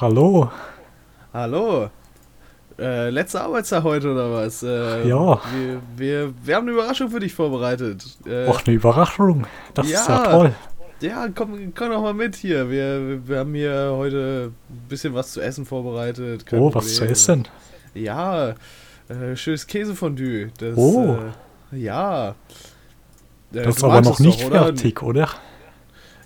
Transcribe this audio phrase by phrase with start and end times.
[0.00, 0.50] Hallo.
[1.32, 1.90] Hallo.
[2.78, 4.62] Äh, letzter Arbeitstag heute oder was?
[4.62, 5.40] Äh, Ja.
[5.52, 8.04] Wir, wir, wir haben eine Überraschung für dich vorbereitet.
[8.24, 9.46] Äh, Och, eine Überraschung.
[9.74, 10.30] Das ist ja Ja.
[10.30, 10.54] toll.
[11.00, 12.70] ja, komm, komm doch mal mit hier.
[12.70, 16.46] Wir, wir haben hier heute ein bisschen was zu essen vorbereitet.
[16.46, 17.12] kein Oh, was zu Problem.
[17.12, 17.48] essen.
[17.94, 18.50] Ja,
[19.08, 20.50] äh, schönes Käsefondue.
[20.58, 21.16] Das, Oh.
[21.72, 22.28] Äh, ja.
[22.30, 22.34] Äh,
[23.62, 24.64] Das ist aber noch nicht doch, oder?
[24.66, 25.28] fertig, oder?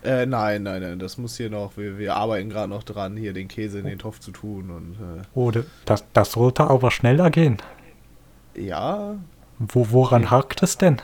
[0.05, 1.77] Äh, nein, nein, nein, das muss hier noch.
[1.77, 4.71] Wir, wir arbeiten gerade noch dran, hier den Käse in den Topf zu tun.
[4.71, 5.53] Und äh, Oh,
[5.85, 7.59] das, das sollte aber schneller gehen.
[8.57, 9.17] ja,
[9.59, 11.01] Wo, woran hakt es denn?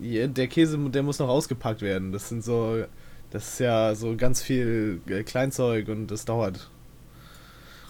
[0.00, 2.10] Ja, der Käse, der muss noch ausgepackt werden.
[2.12, 2.84] Das sind so,
[3.30, 6.70] das ist ja so ganz viel äh, Kleinzeug und das dauert.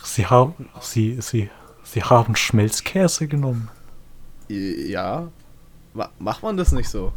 [0.02, 1.50] Sie haben, Sie, Sie,
[1.84, 3.68] Sie haben Schmelzkäse genommen.
[4.50, 5.28] I- Ja,
[5.94, 7.12] Ma macht man das nicht so?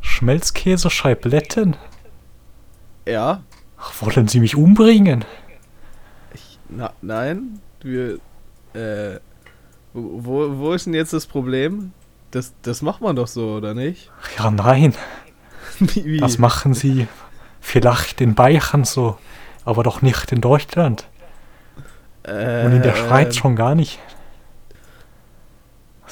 [0.00, 1.76] Schmelzkäse, Scheibletten.
[3.10, 3.42] Ja,
[3.78, 5.24] Ach, wollen Sie mich umbringen?
[6.34, 8.18] ich, na, nein, wir,
[8.74, 9.18] äh,
[9.94, 11.92] wo, wo- ist denn jetzt das Problem?
[12.30, 14.10] Das, das macht man doch so, oder nicht?
[14.38, 14.94] Ja, nein.
[15.80, 16.18] Wie?
[16.18, 17.08] Das machen Sie
[17.60, 19.18] vielleicht in Bayern so,
[19.64, 21.08] aber doch nicht in Deutschland.
[22.22, 23.98] äh, Und in der Schweiz schon gar nicht.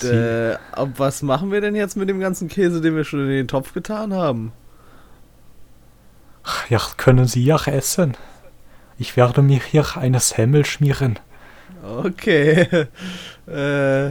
[0.02, 3.28] Äh, ab was machen wir denn jetzt mit dem ganzen Käse, den wir schon in
[3.30, 4.52] den Topf getan haben?
[6.68, 8.16] Ja, können Sie ja essen.
[8.98, 11.18] Ich werde mir hier eine Semmel schmieren.
[11.82, 12.66] Okay.
[13.46, 14.10] äh,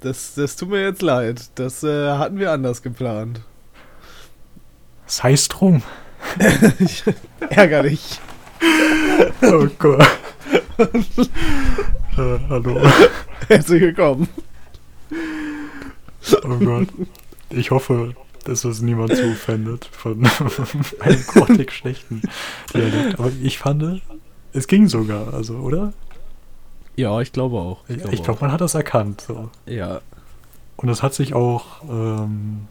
[0.00, 1.50] das, das tut mir jetzt leid.
[1.56, 3.40] Das äh, hatten wir anders geplant.
[5.06, 5.82] Sei's drum.
[6.78, 7.04] ich,
[7.50, 8.20] ärgerlich.
[9.42, 10.06] Oh Gott.
[10.78, 12.80] äh, hallo.
[13.48, 14.28] Herzlich willkommen.
[16.42, 16.88] Oh Gott.
[17.50, 18.14] Ich hoffe,
[18.48, 20.24] dass es niemand zu offendet von
[21.00, 22.22] einem grottig schlechten
[22.72, 23.18] Dialekt.
[23.18, 24.02] Aber ich fand,
[24.52, 25.92] es ging sogar, also, oder?
[26.96, 27.84] Ja, ich glaube auch.
[27.88, 29.20] Ich, glaube, man hat das erkannt.
[29.20, 29.50] So.
[29.66, 30.00] Ja.
[30.76, 32.66] Und es hat sich auch, ähm,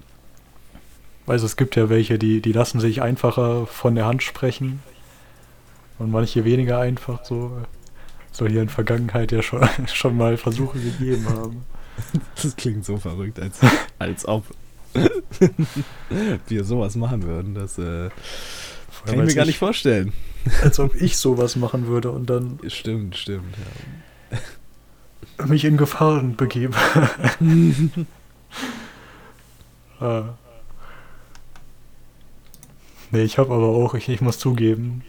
[1.27, 4.81] also es gibt ja welche, die, die lassen sich einfacher von der Hand sprechen
[5.99, 7.51] und manche weniger einfach so.
[8.31, 11.65] Soll hier in Vergangenheit ja schon, schon mal Versuche gegeben haben.
[12.43, 13.61] Das klingt so verrückt, als,
[13.99, 14.43] als ob
[16.47, 17.55] wir sowas machen würden.
[17.55, 18.09] Das äh,
[19.05, 20.13] kann ich mir gar ich- nicht vorstellen.
[20.63, 23.55] Als ob ich sowas machen würde und dann Stimmt, stimmt.
[25.37, 25.45] Ja.
[25.47, 26.75] mich in Gefahren begebe.
[30.01, 30.21] äh.
[33.11, 35.03] Nee, ich habe aber auch, ich, ich muss zugeben,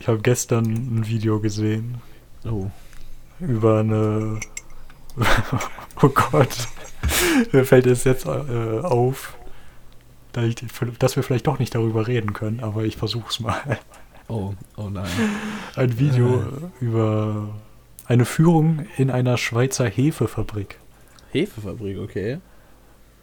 [0.00, 2.02] ich habe gestern ein Video gesehen
[2.44, 2.70] Oh.
[3.40, 4.40] über eine.
[6.02, 6.68] oh Gott.
[7.52, 9.36] Mir fällt es jetzt äh, auf,
[10.32, 10.56] dass, ich,
[10.98, 13.78] dass wir vielleicht doch nicht darüber reden können, aber ich versuch's mal.
[14.28, 15.06] Oh, oh nein.
[15.76, 16.42] Ein Video
[16.80, 17.54] über
[18.06, 20.80] eine Führung in einer Schweizer Hefefabrik.
[21.30, 22.38] Hefefabrik, okay.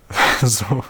[0.41, 0.85] so.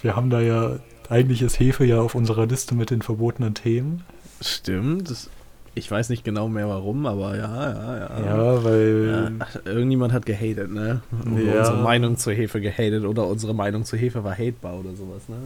[0.00, 0.78] Wir haben da ja,
[1.10, 4.04] eigentlich ist Hefe ja auf unserer Liste mit den verbotenen Themen.
[4.40, 5.10] Stimmt.
[5.10, 5.28] Das,
[5.74, 8.26] ich weiß nicht genau mehr warum, aber ja, ja, ja.
[8.26, 9.30] Ja, weil.
[9.38, 11.00] Ja, irgendjemand hat gehatet, ne?
[11.32, 11.58] Oder Ja.
[11.60, 15.36] unsere Meinung zur Hefe gehatet oder unsere Meinung zur Hefe war hatebar oder sowas, ne?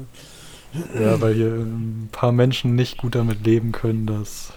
[1.01, 4.53] Ja, weil hier ein paar Menschen nicht gut damit leben können, dass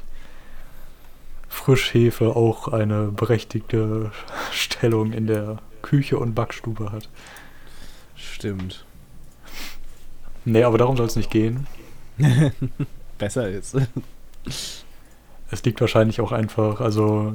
[1.48, 4.12] Frischhefe auch eine berechtigte
[4.52, 7.08] Stellung in der Küche und Backstube hat.
[8.16, 8.84] Stimmt.
[10.46, 11.68] Nee, aber darum soll es nicht gehen.
[13.18, 13.78] Besser ist.
[15.52, 17.34] Es liegt wahrscheinlich auch einfach, also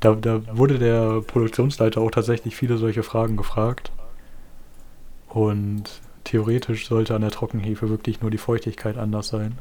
[0.00, 3.90] da, da wurde der Produktionsleiter auch tatsächlich viele solche Fragen gefragt.
[5.28, 5.84] Und
[6.24, 9.58] theoretisch sollte an der Trockenhefe wirklich nur die Feuchtigkeit anders sein.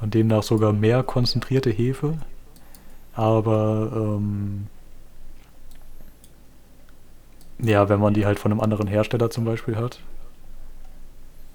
[0.00, 2.18] Und demnach sogar mehr konzentrierte Hefe.
[3.14, 4.66] Aber ähm,
[7.58, 10.00] ja, wenn man die halt von einem anderen Hersteller zum Beispiel hat,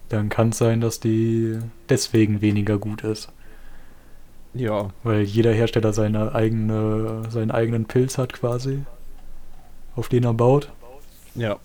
[0.09, 1.59] dann kann es sein, dass die
[1.90, 3.29] deswegen weniger gut ist.
[4.57, 4.90] Ja.
[5.03, 8.79] Weil jeder Hersteller seine eigene, seinen eigenen Pilz hat quasi,
[9.96, 10.72] auf den er baut.
[11.35, 11.58] Ja.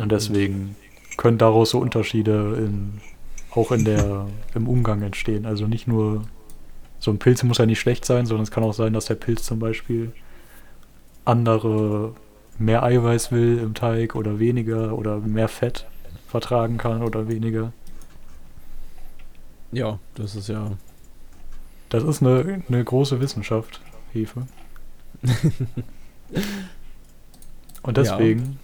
[0.00, 0.76] Und deswegen
[1.16, 3.00] können daraus so Unterschiede in,
[3.50, 5.46] auch in der, im Umgang entstehen.
[5.46, 6.24] Also nicht nur,
[6.98, 9.14] so ein Pilz muss ja nicht schlecht sein, sondern es kann auch sein, dass der
[9.14, 10.12] Pilz zum Beispiel
[11.24, 12.14] andere,
[12.58, 15.86] mehr Eiweiß will im Teig oder weniger oder mehr Fett
[16.26, 17.72] vertragen kann oder weniger.
[19.70, 20.72] Ja, das ist ja.
[21.88, 23.80] Das ist eine, eine große Wissenschaft,
[24.12, 24.46] Hefe.
[27.82, 28.02] Und Ja.
[28.02, 28.58] deswegen.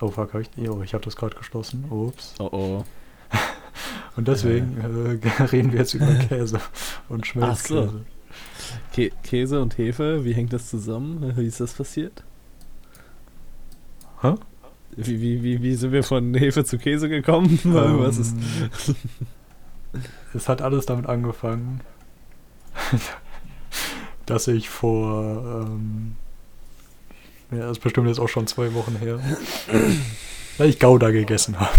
[0.00, 1.84] Oh fuck, hab ich, oh, ich habe das gerade geschlossen.
[1.90, 2.34] Ups.
[2.38, 2.84] Oh oh.
[4.16, 6.60] Und deswegen äh, reden wir jetzt über Käse
[7.08, 8.04] und Ach Schmelzkäse.
[8.92, 11.32] Kä Käse und Hefe, wie hängt das zusammen?
[11.36, 12.24] Wie ist das passiert?
[14.22, 14.34] Hä?
[14.96, 17.58] Wie, wie, wie, wie sind wir von Hefe zu Käse gekommen?
[17.64, 18.34] Ähm, Was ist.
[20.34, 21.80] Es hat alles damit angefangen,
[24.26, 26.16] dass ich vor, ähm,
[27.50, 29.18] ja, das ist bestimmt jetzt auch schon zwei Wochen her,
[30.58, 31.78] weil ich Gouda gegessen habe.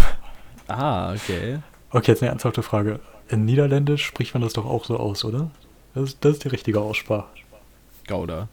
[0.68, 1.60] Ah, okay.
[1.92, 3.00] Okay, jetzt eine ernsthafte Frage.
[3.30, 5.52] In Niederländisch spricht man das doch auch so aus, oder?
[5.94, 7.28] Das, ist- das ist die richtige Aussprache.
[8.08, 8.48] Gouda.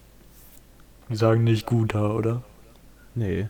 [1.08, 2.43] Die sagen nicht Gouda, oder?
[3.14, 3.49] Nee.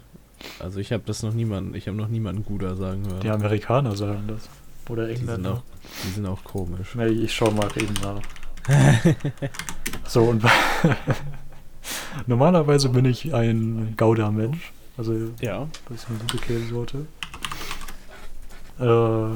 [0.60, 3.20] Also ich habe das noch niemanden, ich habe noch niemanden Gouda sagen hören.
[3.20, 4.48] Die Amerikaner sagen das.
[4.88, 5.54] Oder die sind Engländer.
[5.54, 5.62] auch,
[6.04, 6.94] die sind auch komisch.
[6.94, 8.20] Nee, ich schau mal eben nach.
[10.06, 10.42] so, und
[12.26, 14.72] normalerweise bin ich ein Gouda-Mensch.
[14.96, 15.66] Also, Ja.
[15.88, 17.06] das ist eine gute Käsesorte.
[18.80, 19.28] Äh,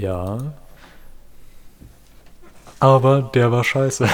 [0.00, 0.52] ja.
[2.78, 4.08] Aber der war scheiße,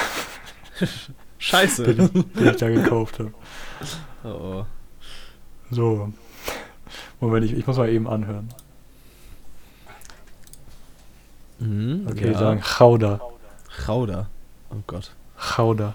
[1.39, 1.85] Scheiße.
[1.95, 3.33] den, ich- den ich da gekauft habe.
[4.25, 4.67] Oh, oh.
[5.71, 6.13] So.
[7.21, 8.49] Moment, ich, ich muss mal eben anhören.
[11.59, 12.39] Mhm, Okay, die ja.
[12.39, 13.21] sagen Gouda.
[13.87, 14.29] Gouda.
[14.71, 15.13] Oh Gott.
[15.57, 15.95] Gouda.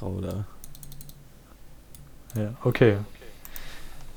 [0.00, 0.44] Gouda.
[2.34, 2.96] Ja, okay.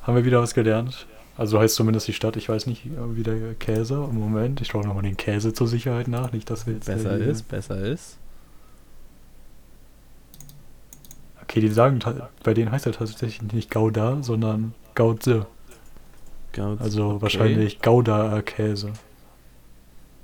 [0.03, 1.05] Haben wir wieder was gelernt?
[1.37, 3.93] Also heißt zumindest die Stadt, ich weiß nicht, äh, wie der Käse.
[3.95, 6.85] Im Moment, ich schaue nochmal den Käse zur Sicherheit nach, nicht, dass wir jetzt.
[6.87, 8.17] Besser hier- ist, besser ist.
[11.43, 11.99] Okay, die sagen,
[12.43, 15.47] bei denen heißt er tatsächlich nicht Gouda, sondern Gauze.
[16.53, 16.83] Gouda.
[16.83, 17.21] Also okay.
[17.21, 18.91] wahrscheinlich Gouda Käse.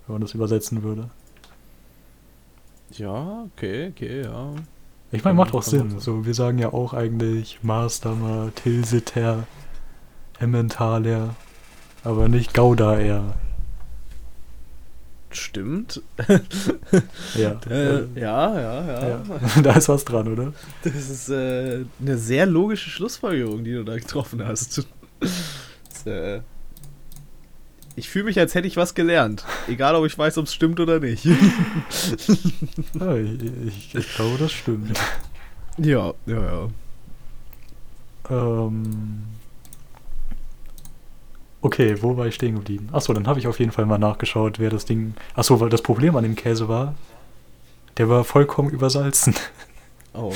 [0.07, 1.09] Wenn man das übersetzen würde.
[2.91, 4.53] Ja, okay, okay, ja.
[5.11, 5.99] Ich meine, macht auch Sinn.
[5.99, 6.25] so.
[6.25, 9.47] Wir sagen ja auch eigentlich Maßdamer, Tilsiter,
[10.39, 11.35] Emmentaler,
[12.03, 13.33] aber nicht Gouda eher.
[15.31, 16.01] Stimmt.
[17.35, 17.59] Ja.
[17.69, 19.07] Äh, ja, ja, ja.
[19.09, 19.23] ja.
[19.63, 20.53] da ist was dran, oder?
[20.83, 24.87] Das ist äh, eine sehr logische Schlussfolgerung, die du da getroffen hast.
[25.19, 26.41] Das, äh,
[27.95, 29.45] ich fühle mich, als hätte ich was gelernt.
[29.67, 31.25] Egal, ob ich weiß, ob es stimmt oder nicht.
[32.99, 34.97] Ja, ich, ich, ich glaube, das stimmt.
[35.77, 36.69] ja, ja, ja.
[38.29, 39.23] Ähm,
[41.61, 42.89] okay, wo war ich stehen geblieben?
[42.91, 45.13] Achso, dann habe ich auf jeden Fall mal nachgeschaut, wer das Ding.
[45.33, 46.95] Achso, weil das Problem an dem Käse war,
[47.97, 49.35] der war vollkommen übersalzen.
[50.13, 50.33] Oh.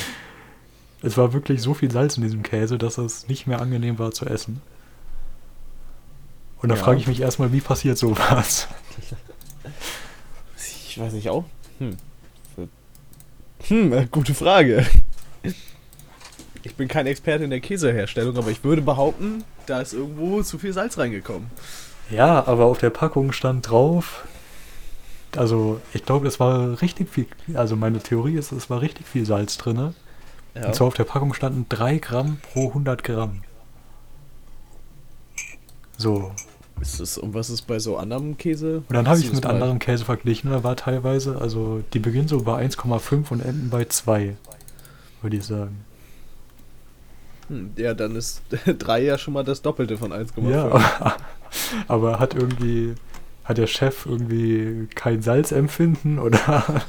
[1.02, 4.12] Es war wirklich so viel Salz in diesem Käse, dass es nicht mehr angenehm war
[4.12, 4.62] zu essen.
[6.62, 6.82] Und da Ja.
[6.84, 8.68] frage ich mich erstmal, wie passiert sowas?
[10.88, 11.46] Ich weiß nicht auch.
[11.78, 11.96] Hm.
[13.68, 14.86] Hm, äh, gute Frage.
[16.64, 20.58] Ich bin kein Experte in der Käseherstellung, aber ich würde behaupten, da ist irgendwo zu
[20.58, 21.50] viel Salz reingekommen.
[22.10, 24.26] Ja, aber auf der Packung stand drauf.
[25.38, 27.28] Also, ich glaube, es war richtig viel.
[27.54, 29.94] Also, meine Theorie ist, es war richtig viel Salz drin.
[30.56, 30.66] Ja.
[30.66, 33.44] Und zwar auf der Packung standen 3 Gramm pro 100 Gramm.
[35.98, 36.32] So.
[36.82, 38.84] Ist es, und was ist bei so anderem Käse?
[38.88, 40.50] Und dann habe ich es mit das anderen Käse verglichen.
[40.50, 44.36] Da war teilweise, also die beginnen so bei 1,5 und enden bei 2.
[45.22, 45.86] Würde ich sagen.
[47.48, 50.50] Hm, ja, dann ist 3 ja schon mal das Doppelte von 1,5.
[50.50, 51.18] Ja, aber,
[51.88, 52.96] aber hat irgendwie.
[53.44, 56.84] Hat der Chef irgendwie kein Salzempfinden oder.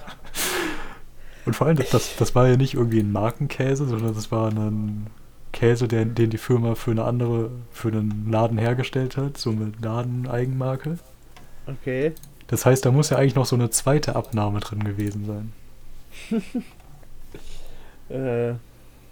[1.47, 4.51] Und vor allem, das, das, das war ja nicht irgendwie ein Markenkäse, sondern das war
[4.51, 5.07] ein
[5.53, 9.73] Käse, der, den die Firma für eine andere, für einen Laden hergestellt hat, so eine
[9.83, 10.99] Ladeneigenmarke.
[11.67, 12.13] Okay.
[12.47, 15.53] Das heißt, da muss ja eigentlich noch so eine zweite Abnahme drin gewesen sein.
[18.09, 18.57] Äh, ja,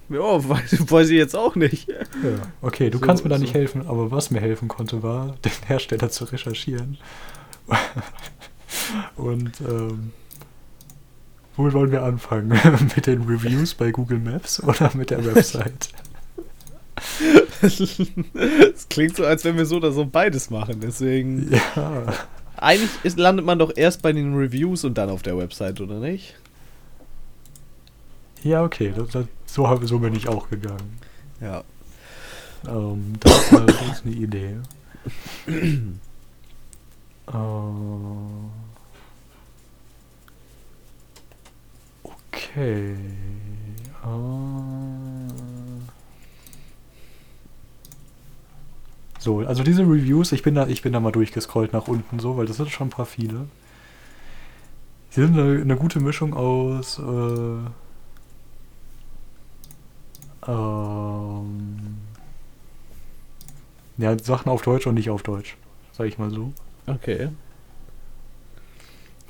[0.08, 1.86] weiß, weiß ich jetzt auch nicht.
[1.88, 1.94] Ja.
[2.62, 3.42] Okay, du So- kannst mir da so.
[3.42, 6.98] nicht helfen, aber was mir helfen konnte, war, den Hersteller zu recherchieren.
[9.16, 10.12] Und ähm,
[11.56, 12.48] wo wollen wir anfangen?
[12.96, 15.90] mit den Reviews bei Google Maps oder mit der Website?
[17.62, 20.80] Es klingt so, als wenn wir so oder so beides machen.
[20.80, 21.52] Deswegen.
[21.76, 22.04] ja.
[22.56, 26.00] Eigentlich ist, landet man doch erst bei den Reviews und dann auf der Website, oder
[26.00, 26.34] nicht?
[28.42, 30.98] Ja, okay, das, das, so, hab, so bin ich auch gegangen.
[31.40, 31.62] Ja.
[32.66, 34.56] Ähm, das war allerdings eine Idee.
[35.46, 37.32] äh,
[42.02, 42.96] okay.
[44.04, 44.57] Äh,
[49.18, 52.36] so, also diese Reviews, ich bin da, ich bin da mal durchgescrollt nach unten so,
[52.36, 53.46] weil das sind schon ein paar viele.
[55.10, 57.58] Sie sind eine, eine gute Mischung aus äh,
[60.46, 61.98] ähm,
[63.96, 65.56] ja, Sachen auf Deutsch und nicht auf Deutsch.
[65.92, 66.52] Sag ich mal so.
[66.86, 67.30] Okay.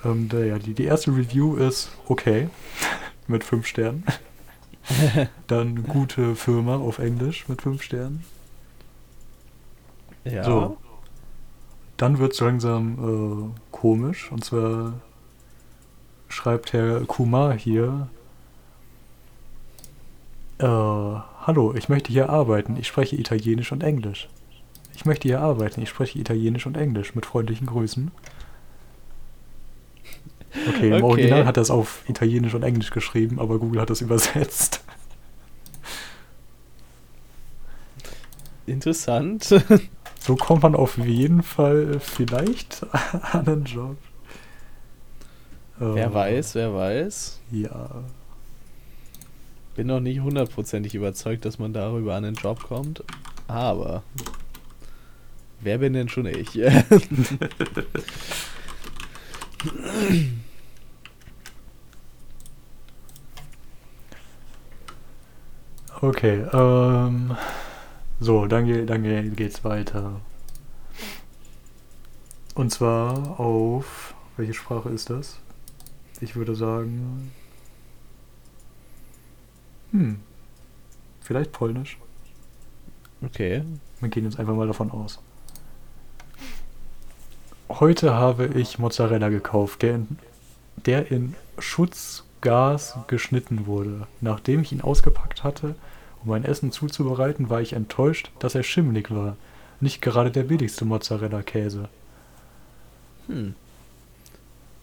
[0.05, 2.51] Ähm, der, ja, die, die erste Review ist okay,
[3.27, 4.05] mit 5 Sternen.
[5.47, 8.25] Dann gute Firma auf Englisch mit 5 Sternen.
[10.31, 10.45] Ja.
[10.45, 10.77] So.
[11.97, 14.31] Dann wird es langsam äh, komisch.
[14.31, 14.95] Und zwar
[16.29, 18.09] schreibt Herr Kumar hier.
[20.59, 22.77] Äh, hallo, ich möchte hier arbeiten.
[22.79, 24.29] Ich spreche Italienisch und Englisch.
[24.95, 25.81] Ich möchte hier arbeiten.
[25.83, 27.15] Ich spreche Italienisch und Englisch.
[27.15, 28.11] Mit freundlichen Grüßen.
[30.69, 31.03] Okay, im Okay.
[31.03, 34.83] Original hat er es auf Italienisch und Englisch geschrieben, aber Google hat es übersetzt.
[38.67, 39.49] Interessant.
[40.29, 42.85] So kommt man auf jeden Fall vielleicht
[43.33, 43.97] an einen Job.
[45.79, 47.41] wer Äh, weiß, wer weiß.
[47.51, 48.05] Ja.
[49.75, 53.03] Bin noch nicht hundertprozentig überzeugt, dass man darüber an den Job kommt.
[53.47, 54.03] Aber
[55.63, 56.61] wer bin denn schon ich?
[66.01, 67.37] Okay, ähm.
[68.21, 70.21] So, dann, dann ge geht's weiter.
[72.55, 74.15] Und zwar auf.
[74.37, 75.39] Welche Sprache ist das?
[76.21, 77.33] Ich würde sagen.
[79.93, 80.21] Hm.
[81.21, 81.99] Vielleicht Polnisch.
[83.25, 83.63] okay.
[84.01, 85.21] Wir gehen jetzt einfach mal davon aus.
[87.69, 90.19] Heute habe ich Mozzarella gekauft, der in,
[90.87, 94.07] der in Schutzgas geschnitten wurde.
[94.21, 95.75] Nachdem ich ihn ausgepackt hatte,
[96.23, 99.37] um mein Essen zuzubereiten, war ich enttäuscht, dass er schimmelig war.
[99.81, 101.89] Nicht gerade der billigste Mozzarella-Käse.
[103.29, 103.55] Hm.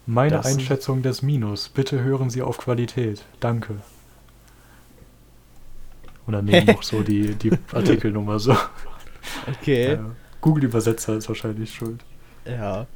[0.06, 1.68] Meine Das- Einschätzung des Minus.
[1.68, 3.24] Bitte hören Sie auf Qualität.
[3.40, 3.74] Danke.
[6.26, 8.56] Und dann nehmen noch so die, die Artikelnummer so.
[9.48, 9.92] Okay.
[9.94, 12.00] Ja, Google-Übersetzer ist wahrscheinlich schuld.
[12.46, 12.86] Ja.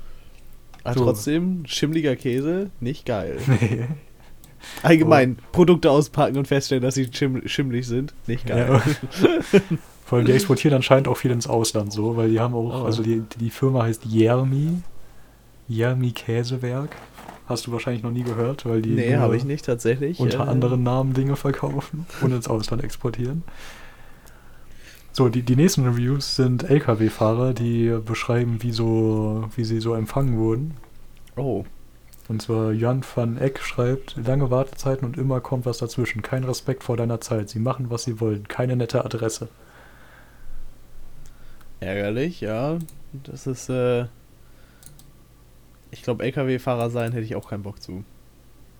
[0.82, 1.04] Aber So.
[1.04, 3.38] trotzdem, schimmliger Käse, nicht geil.
[3.46, 3.86] Nee.
[4.82, 8.80] Allgemein, Produkte auspacken und feststellen, dass sie schimm schimmlig sind, nicht geil.
[9.22, 9.30] Ja.
[10.04, 12.84] Vor allem, die exportieren anscheinend auch viel ins Ausland so, weil die haben auch, Oh.
[12.84, 14.82] also die, die Firma heißt Jermi.
[15.68, 16.96] Jermi Käsewerk.
[17.46, 20.18] Hast du wahrscheinlich noch nie gehört, weil die nee, habe ich nicht tatsächlich.
[20.20, 23.42] unter Äh, anderen Namen Dinge verkaufen und ins Ausland exportieren.
[25.12, 30.38] So, die, die nächsten Reviews sind LKW-Fahrer, die beschreiben, wie, so, wie sie so empfangen
[30.38, 30.74] wurden.
[31.36, 31.64] Oh,
[32.30, 36.22] Und zwar Jan van Eck schreibt, lange Wartezeiten und immer kommt was dazwischen.
[36.22, 37.48] Kein Respekt vor deiner Zeit.
[37.48, 38.46] Sie machen, was sie wollen.
[38.46, 39.48] Keine nette Adresse.
[41.80, 42.78] ärgerlich, ja.
[43.24, 44.06] Das ist, äh.
[45.90, 48.04] Ich glaube, LKW-Fahrer sein hätte ich auch keinen Bock zu.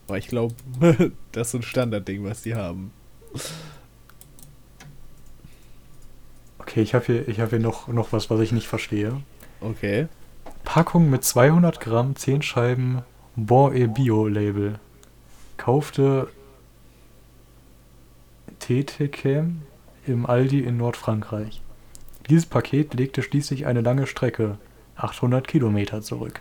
[0.07, 0.54] Aber ich glaube,
[1.33, 2.92] das ist so ein Standardding, was die haben.
[6.61, 9.21] Okay, ich habe hier, ich hab hier noch, noch was, was ich nicht verstehe.
[9.61, 10.07] Okay.
[10.62, 13.02] Packung mit 200 Gramm, 10 Scheiben
[13.37, 14.81] Bon et Bio Label.
[15.57, 16.29] Kaufte
[18.59, 19.63] Tetekem
[20.05, 21.63] im Aldi in Nordfrankreich.
[22.29, 24.59] Dieses Paket legte schließlich eine lange Strecke,
[24.97, 26.41] 800 Kilometer zurück.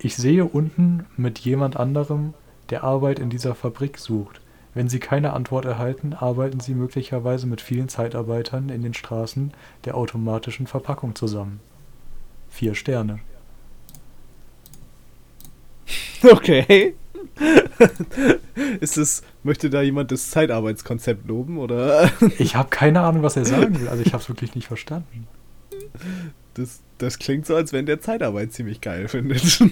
[0.00, 2.34] Ich sehe unten mit jemand anderem,
[2.70, 4.40] der Arbeit in dieser Fabrik sucht.
[4.74, 9.52] Wenn Sie keine Antwort erhalten, arbeiten Sie möglicherweise mit vielen Zeitarbeitern in den Straßen
[9.84, 11.60] der automatischen Verpackung zusammen.
[12.48, 13.20] Vier Sterne.
[16.32, 16.94] Okay.
[18.80, 22.10] ist es, möchte da jemand das Zeitarbeitskonzept loben oder?
[22.38, 23.88] Ich habe keine Ahnung, was er sagen will.
[23.88, 25.26] Also ich habe es wirklich nicht verstanden.
[26.54, 29.62] Das, das klingt so, als wenn der Zeitarbeit ziemlich geil findet.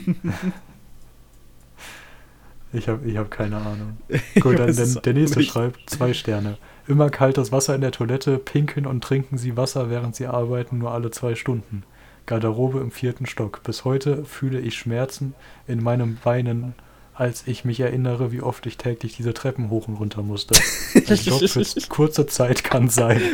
[2.74, 3.98] Ich habe ich hab keine Ahnung.
[4.40, 5.52] Gut, dann der, der nächste nicht.
[5.52, 6.58] schreibt zwei Sterne.
[6.88, 10.90] Immer kaltes Wasser in der Toilette, pinkeln und trinken Sie Wasser, während Sie arbeiten, nur
[10.90, 11.84] alle zwei Stunden.
[12.26, 13.62] Garderobe im vierten Stock.
[13.62, 15.34] Bis heute fühle ich Schmerzen
[15.66, 16.74] in meinem Beinen,
[17.14, 20.54] als ich mich erinnere, wie oft ich täglich diese Treppen hoch und runter musste.
[20.94, 23.20] Ein Job für kurze Zeit kann sein.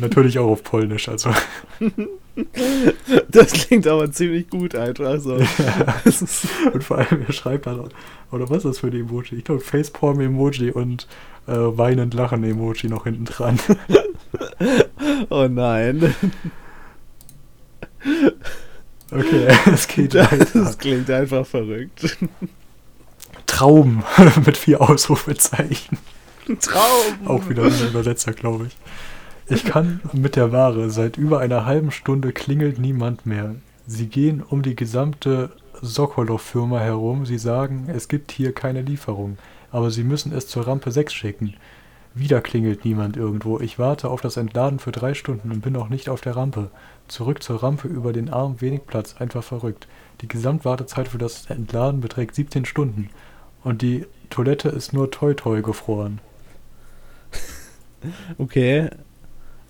[0.00, 1.30] Natürlich auch auf Polnisch, also.
[3.28, 5.36] Das klingt aber ziemlich gut einfach so.
[6.04, 7.90] Das ist, Und vor allem, er schreibt dann,
[8.30, 9.36] oder was ist das für ein Emoji?
[9.36, 11.06] Ich glaube, Facepalm-Emoji und
[11.46, 13.58] äh, weinend lachen-Emoji noch hinten dran.
[15.30, 16.14] oh nein.
[19.12, 20.46] Okay, es geht weiter.
[20.54, 22.16] Das klingt einfach verrückt.
[23.46, 24.04] Traum
[24.46, 25.98] mit vier Ausrufezeichen.
[26.60, 27.26] Traum.
[27.26, 28.76] Auch wieder ein Übersetzer, glaube ich.
[29.52, 30.90] Ich kann mit der Ware.
[30.90, 33.56] Seit über einer halben Stunde klingelt niemand mehr.
[33.86, 35.50] Sie gehen um die gesamte
[35.82, 37.26] Sokolov-Firma herum.
[37.26, 39.38] Sie sagen, es gibt hier keine Lieferung.
[39.72, 41.54] Aber sie müssen es zur Rampe 6 schicken.
[42.14, 43.60] Wieder klingelt niemand irgendwo.
[43.60, 46.70] Ich warte auf das Entladen für drei Stunden und bin noch nicht auf der Rampe.
[47.06, 49.86] Zurück zur Rampe über den Arm, wenig Platz, einfach verrückt.
[50.20, 53.10] Die Gesamtwartezeit für das Entladen beträgt 17 Stunden.
[53.62, 56.20] Und die Toilette ist nur toi toi gefroren.
[58.38, 58.88] Okay.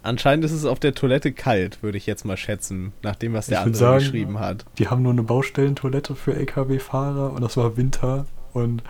[0.05, 3.47] Anscheinend ist es auf der Toilette kalt, würde ich jetzt mal schätzen, nach dem, was
[3.47, 4.65] der Ich andere sagen, geschrieben hat.
[4.79, 8.27] Die haben nur eine Baustellentoilette für LKW-Fahrer und das war Winter.
[8.53, 8.85] Und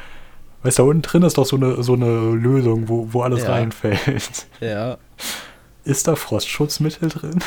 [0.63, 3.43] weißt du, da unten drin ist doch so eine, so eine Lösung, wo, wo alles
[3.45, 3.51] Ja.
[3.53, 4.47] reinfällt.
[4.61, 4.99] Ja.
[5.85, 7.39] Ist da Frostschutzmittel drin?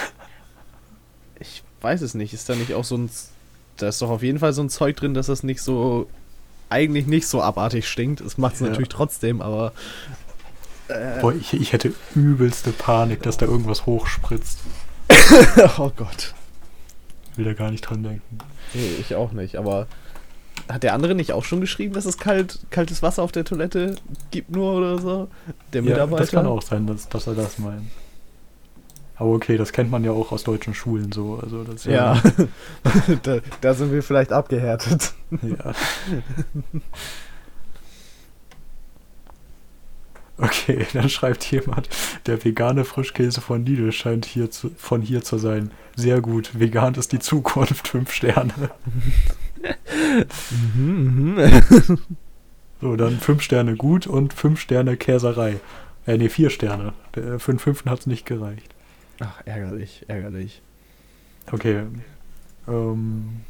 [1.39, 2.33] Ich weiß es nicht.
[2.33, 3.09] Ist da nicht auch so ein.
[3.77, 6.09] Da ist doch auf jeden Fall so ein Zeug drin, dass das nicht so.
[6.69, 8.21] Eigentlich nicht so abartig stinkt.
[8.21, 8.67] Es macht es Ja.
[8.67, 9.73] natürlich trotzdem, aber.
[10.87, 14.59] Äh, Boah, ich, ich hätte übelste Panik, dass da irgendwas hochspritzt.
[15.77, 16.33] oh Gott.
[17.35, 18.37] Will da gar nicht dran denken.
[18.73, 19.87] Nee, ich auch nicht, aber.
[20.73, 23.95] Hat der andere nicht auch schon geschrieben, dass es kalt, kaltes Wasser auf der Toilette
[24.31, 25.27] gibt nur oder so?
[25.71, 26.21] Der Ja, Mitarbeiter?
[26.23, 27.83] das kann auch sein, dass, dass er das meint.
[29.17, 31.39] Aber okay, das kennt man ja auch aus deutschen Schulen so.
[31.43, 32.19] Also das ist Ja.
[33.21, 35.13] da, da sind wir vielleicht abgehärtet.
[35.43, 35.73] ja.
[40.37, 41.87] Okay, dann schreibt jemand,
[42.25, 45.69] der vegane Frischkäse von Lidl scheint hier zu, von hier zu sein.
[45.95, 48.71] Sehr gut, vegan ist die Zukunft, fünf Sterne.
[50.75, 51.37] Mhm,
[52.81, 55.59] So, dann fünf Sterne gut und fünf Sterne Käserei.
[56.05, 56.93] Äh, nee, vier Sterne.
[57.15, 58.73] Der- Für den fünften hat es nicht gereicht.
[59.21, 60.61] Ach, ärgerlich, ärgerlich.
[61.51, 61.83] Okay.
[62.67, 63.41] Ähm,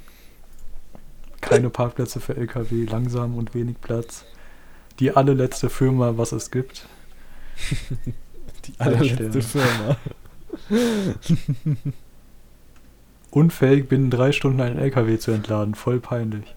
[1.42, 4.26] keine Parkplätze für LKW, langsam und wenig Platz.
[5.00, 6.88] Die allerletzte Firma, was es gibt.
[8.66, 9.98] Die allerletzte Firma.
[13.34, 15.74] Unfähig, binnen drei Stunden einen LKW zu entladen.
[15.74, 16.54] Voll peinlich.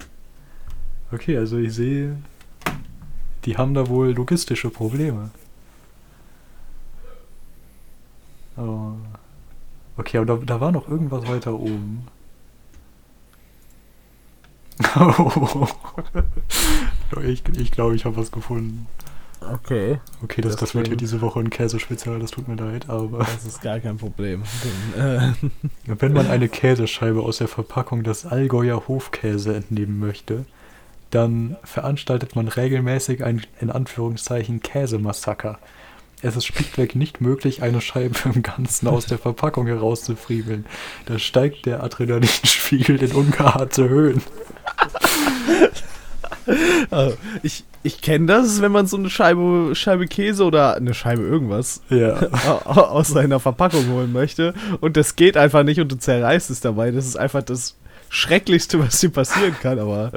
[1.11, 2.19] Okay, also ich sehe,
[3.47, 5.31] die haben da wohl logistische Probleme.
[8.59, 8.93] Oh.
[9.97, 12.09] Okay, aber da, da war noch irgendwas weiter oben.
[17.23, 18.87] ich ich glaube, ich habe was gefunden.
[19.41, 20.01] Okay.
[20.23, 23.19] Okay, das, Das das, wird hier diese Woche ein Käsespezial, das tut mir leid, aber
[23.19, 24.43] Das ist gar kein Problem.
[24.97, 25.33] Äh,
[25.85, 30.47] wenn man eine Käsescheibe aus der Verpackung des Allgäuer Hofkäse entnehmen möchte,
[31.11, 35.59] dann veranstaltet man regelmäßig ein in Anführungszeichen Käsemassaker.
[36.23, 40.67] Es ist schlichtweg nicht möglich, eine Scheibe im Ganzen aus der Verpackung herauszufriemeln.
[41.05, 44.23] Da steigt der Adrenalinspiegel in ungeahnte Höhen.
[46.91, 51.23] also, ich ich kenne das, wenn man so eine Scheibe, Scheibe Käse oder eine Scheibe
[51.23, 52.15] irgendwas Ja.
[52.49, 56.51] au- au- aus seiner Verpackung holen möchte und das geht einfach nicht und du zerreißt
[56.51, 56.91] es dabei.
[56.91, 57.77] Das ist einfach das
[58.09, 60.11] Schrecklichste, was dir passieren kann, aber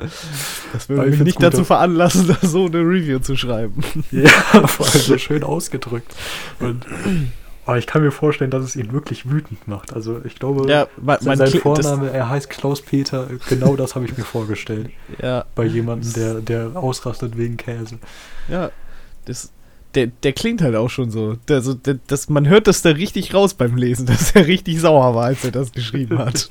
[0.74, 3.84] das würde mich nicht dazu veranlassen, da so eine Review zu schreiben.
[4.12, 4.30] Ja,
[4.68, 6.12] vor allem so schön ausgedrückt.
[6.60, 6.86] Und,
[7.70, 9.94] aber ich kann mir vorstellen, dass es ihn wirklich wütend macht.
[9.94, 13.94] Also ich glaube, Ja, man, sein, man sein kli- Vorname, er heißt Klaus-Peter, genau das
[13.96, 14.90] habe ich mir vorgestellt.
[15.22, 18.00] Ja, Bei jemandem, der, der ausrastet wegen Käse.
[18.48, 18.72] ja,
[19.26, 19.52] das,
[19.94, 21.36] der, der klingt halt auch schon so.
[21.48, 24.80] Der, so der, das, man hört das da richtig raus beim Lesen, dass er richtig
[24.80, 26.50] sauer war, als er das geschrieben hat.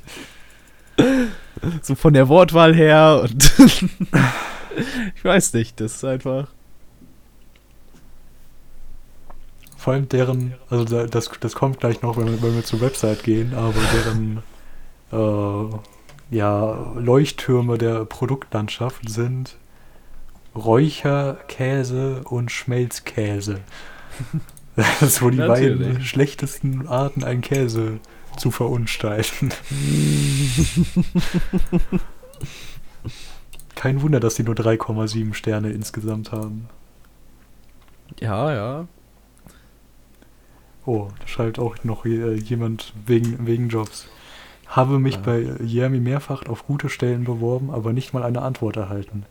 [1.83, 3.53] so von der Wortwahl her und
[5.17, 6.49] ich weiß nicht, das ist einfach.
[9.89, 12.83] Vor allem deren, also da- das, das kommt gleich noch, wenn wir, wenn wir zur
[12.83, 14.43] Website gehen, aber deren
[15.13, 19.57] äh, ja, Leuchttürme der Produktlandschaft sind
[20.55, 23.61] Räucher, Käse und Schmelzkäse.
[24.77, 26.07] Das ist wohl die beiden Natürlich.
[26.11, 27.99] schlechtesten Arten, einen Käse
[28.37, 29.55] zu verunstalten.
[33.75, 36.69] Kein Wunder, dass die nur 3,7 Sterne insgesamt haben.
[38.21, 38.87] Ja, ja.
[40.89, 44.07] Oh, da schreibt auch noch äh, jemand wegen, wegen Jobs.
[44.67, 45.23] Habe mich Ah.
[45.27, 49.25] bei Jeremy mehrfach auf gute Stellen beworben, aber nicht mal eine Antwort erhalten.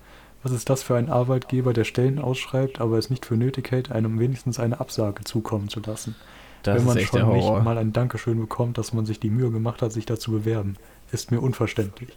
[0.43, 3.91] Was ist das für ein Arbeitgeber, der Stellen ausschreibt, aber es nicht für nötig hält,
[3.91, 6.15] einem wenigstens eine Absage zukommen zu lassen?
[6.61, 9.81] Das Wenn man schon nicht mal ein Dankeschön bekommt, dass man sich die Mühe gemacht
[9.81, 10.75] hat, sich da zu bewerben,
[11.11, 12.09] ist mir unverständlich.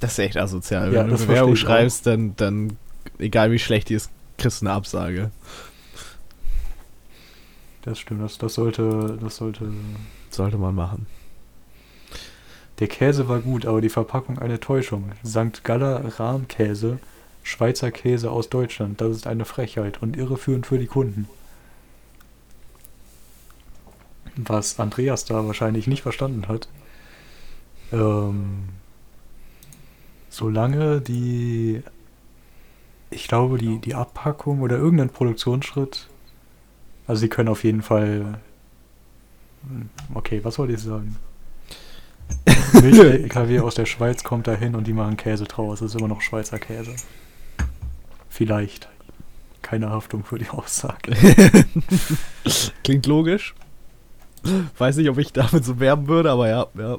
[0.00, 0.92] Das ist echt asozial.
[0.92, 2.76] Ja, Wenn du das eine Bewerbung schreibst, dann, dann,
[3.18, 5.30] egal wie schlecht die ist, kriegst du eine Absage.
[7.82, 9.72] Das stimmt, das, das sollte, das sollte.
[10.30, 11.06] Sollte man machen.
[12.78, 15.12] Der Käse war gut, aber die Verpackung eine Täuschung.
[15.24, 15.62] St.
[15.62, 16.98] Galler Rahmkäse,
[17.42, 19.00] Schweizer Käse aus Deutschland.
[19.00, 21.28] Das ist eine Frechheit und irreführend für die Kunden.
[24.36, 26.68] Was Andreas da wahrscheinlich nicht verstanden hat.
[27.92, 28.70] Ähm,
[30.30, 31.82] solange die,
[33.10, 36.08] ich glaube, die, die Abpackung oder irgendein Produktionsschritt
[37.06, 38.38] Also sie können auf jeden Fall.
[39.68, 41.16] Hm, Okay, was wollte ich sagen?
[42.72, 45.80] Milch-LKW aus der Schweiz kommt dahin und die machen Käse draus.
[45.80, 46.94] Das ist immer noch Schweizer Käse.
[48.28, 48.88] Vielleicht.
[49.60, 51.12] Keine Haftung für die Aussage.
[52.84, 53.54] Klingt logisch.
[54.76, 56.98] Weiß nicht, ob ich damit so werben würde, aber ja, ja.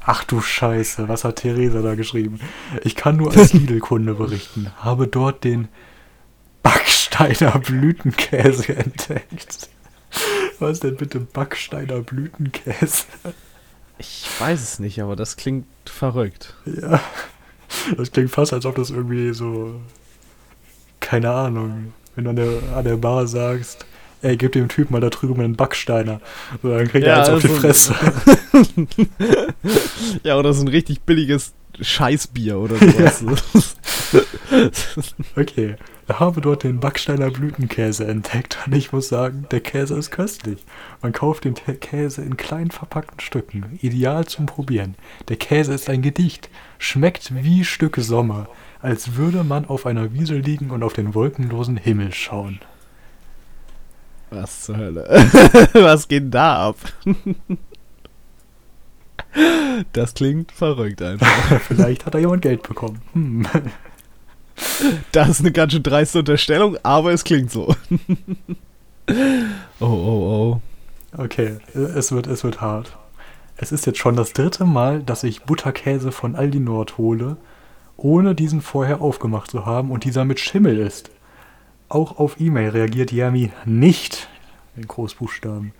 [0.00, 2.40] Ach du Scheiße, was hat Theresa da geschrieben?
[2.82, 4.72] Ich kann nur als Lidl-Kunde berichten.
[4.78, 5.68] Habe dort den
[7.28, 9.68] Backsteiner Blütenkäse entdeckt.
[10.58, 13.04] Was ist denn bitte Backsteiner Blütenkäse?
[13.98, 16.54] Ich weiß es nicht, aber das klingt verrückt.
[16.64, 17.00] Ja,
[17.96, 19.80] das klingt fast, als ob das irgendwie so,
[21.00, 23.84] keine Ahnung, wenn du an der, an der Bar sagst,
[24.22, 26.20] ey, gib dem Typen mal da drüben einen Backsteiner.
[26.62, 27.94] So, dann kriegt er Ja, eins auf die Fresse.
[30.22, 33.76] Ja, oder so ein richtig billiges Scheißbier oder sowas.
[35.36, 40.10] Okay, ich habe dort den Backsteiner Blütenkäse entdeckt und ich muss sagen, der Käse ist
[40.10, 40.64] köstlich.
[41.02, 44.94] Man kauft den Käse in klein verpackten Stücken, ideal zum Probieren.
[45.28, 48.48] Der Käse ist ein Gedicht, schmeckt wie Stücke Sommer,
[48.80, 52.60] als würde man auf einer Wiese liegen und auf den wolkenlosen Himmel schauen.
[54.30, 55.06] Was zur Hölle?
[55.72, 56.76] Was geht denn da ab?
[59.92, 61.60] Das klingt verrückt einfach.
[61.68, 63.00] Vielleicht hat da jemand Geld bekommen.
[63.12, 63.46] Hm.
[65.12, 67.74] Das ist eine ganz schön dreiste Unterstellung, aber es klingt so.
[69.80, 70.60] Oh, oh,
[71.16, 72.96] Okay, es wird, es wird hart.
[73.56, 77.36] Es ist jetzt schon das dritte Mal, dass ich Butterkäse von Aldi Nord hole,
[77.96, 81.10] ohne diesen vorher aufgemacht zu haben und dieser mit Schimmel ist.
[81.88, 84.28] Auch auf E-Mail reagiert Yami nicht
[84.76, 85.72] in Großbuchstaben.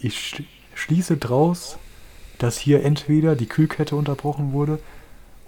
[0.00, 0.42] Ich sch
[0.74, 1.76] schließe draus,
[2.38, 4.78] dass hier entweder die Kühlkette unterbrochen wurde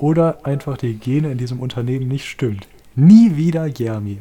[0.01, 2.67] oder einfach die Hygiene in diesem Unternehmen nicht stimmt.
[2.95, 4.19] Nie wieder oh.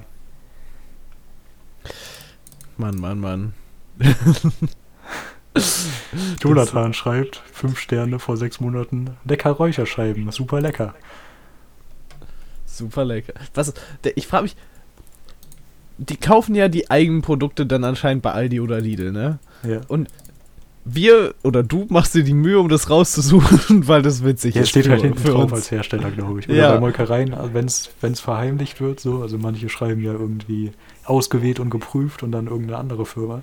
[2.77, 3.53] Mann, Mann, Mann.
[6.41, 10.93] Jonathan schreibt, fünf Sterne vor sechs Monaten, lecker Räucherscheiben, super lecker.
[12.65, 13.33] Super lecker.
[13.53, 14.55] Was, der, ich frage mich,
[15.97, 19.39] die kaufen ja die eigenen Produkte dann anscheinend bei Aldi oder Lidl, ne?
[19.63, 19.81] Ja.
[19.89, 20.07] Und
[20.85, 24.69] wir oder du machst dir die Mühe, um das rauszusuchen, weil das witzig Hier ist.
[24.69, 25.53] steht für- halt hinten drauf uns.
[25.53, 26.49] als Hersteller, glaube ich.
[26.49, 26.73] Oder Ja.
[26.73, 29.21] bei Molkereien, wenn es verheimlicht wird, so.
[29.21, 30.71] Also manche schreiben ja irgendwie
[31.05, 33.41] ausgewählt und geprüft und dann irgendeine andere Firma.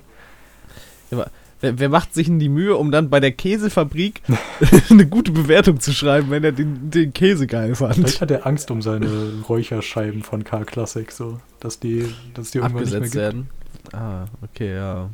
[1.59, 4.21] Wer, wer macht sich denn die Mühe, um dann bei der Käsefabrik
[4.89, 8.21] eine gute Bewertung zu schreiben, wenn er den, den Käse geil Vielleicht fand?
[8.21, 9.07] hat er Angst um seine
[9.49, 11.39] Räucherscheiben von K Classic, so.
[11.59, 13.49] Dass die, dass die irgendwann Abgesetzt nicht mehr werden.
[13.93, 15.09] Ah, okay, ja.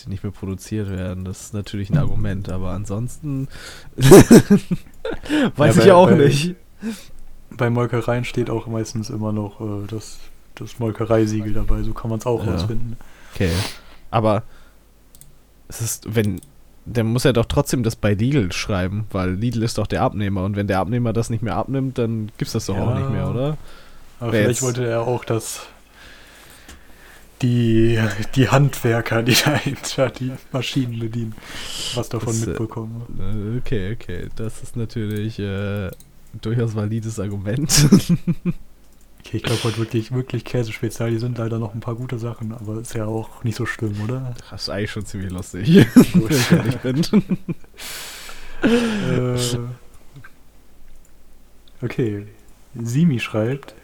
[0.00, 3.48] Dass die nicht mehr produziert werden, das ist natürlich ein Argument, aber ansonsten
[3.96, 6.42] weiß Ja, ich bei- auch bei- nicht.
[6.44, 6.60] gibt.
[7.50, 10.18] Bei Molkereien steht auch meistens immer noch äh, das,
[10.54, 12.52] das Molkereisiegel dabei, so kann man es auch Ja.
[12.52, 12.96] rausfinden.
[13.34, 13.50] Okay.
[14.10, 14.42] Aber
[15.68, 16.40] es ist, wenn.
[16.86, 20.44] Der muss ja doch trotzdem das bei Lidl schreiben, weil Lidl ist doch der Abnehmer
[20.44, 22.98] und wenn der Abnehmer das nicht mehr abnimmt, dann gibt's das doch auch Ja.
[23.00, 23.58] nicht mehr, oder?
[24.18, 25.66] Aber Wer vielleicht jetzt- wollte er auch, dass
[27.42, 27.98] die,
[28.34, 31.34] die Handwerker, die dahinter die Maschinen bedienen,
[31.94, 33.02] was davon Das, äh, mitbekommen.
[33.18, 34.28] Äh, Okay, okay.
[34.36, 35.90] Das ist natürlich äh,
[36.40, 37.88] durchaus valides Argument.
[39.22, 42.52] Okay, ich glaube heute wirklich, wirklich Käsespezial, die sind leider noch ein paar gute Sachen,
[42.52, 44.34] aber ist ja auch nicht so schlimm, oder?
[44.50, 45.68] Das ist eigentlich schon ziemlich lustig,
[46.14, 47.38] wenn ich ehrlich bin.
[48.62, 49.36] äh,
[51.84, 52.26] okay,
[52.74, 53.74] Simi schreibt,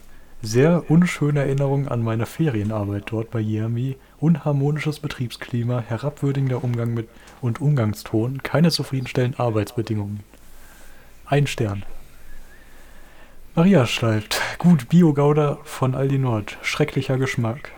[0.43, 7.09] sehr unschöne Erinnerungen an meine Ferienarbeit dort bei Yami, unharmonisches Betriebsklima, herabwürdigender Umgang mit
[7.41, 10.21] und Umgangston, keine zufriedenstellenden Arbeitsbedingungen.
[11.25, 11.85] Ein Stern.
[13.55, 17.73] Maria schreibt, gut Bio-Gouda von Aldi Nord, schrecklicher Geschmack.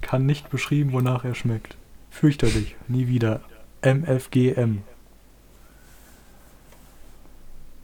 [0.00, 1.76] Kann nicht beschrieben, wonach er schmeckt.
[2.10, 3.40] Fürchterlich, nie wieder.
[3.82, 4.82] MFGM.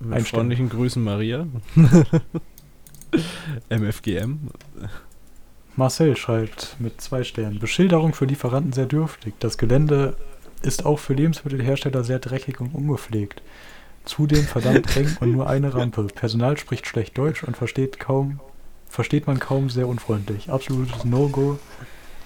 [0.00, 1.46] Mit Ein freundlichen Grüßen, Maria.
[3.68, 4.50] MFGM.
[5.76, 7.58] Marcel schreibt mit zwei Sternen.
[7.58, 9.34] Beschilderung für Lieferanten sehr dürftig.
[9.40, 10.16] Das Gelände
[10.62, 13.42] ist auch für Lebensmittelhersteller sehr dreckig und ungepflegt.
[14.04, 16.06] Zudem verdammt eng und nur eine Rampe.
[16.14, 18.40] Personal spricht schlecht Deutsch und versteht kaum,
[18.88, 20.50] versteht man kaum sehr unfreundlich.
[20.50, 21.58] Absolutes No-Go,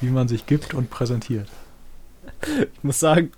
[0.01, 1.49] wie man sich gibt und präsentiert.
[2.47, 3.33] Ich muss sagen,